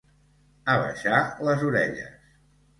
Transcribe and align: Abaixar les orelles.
Abaixar 0.77 1.21
les 1.51 1.69
orelles. 1.71 2.19